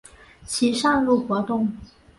[0.47, 1.71] 其上路活动。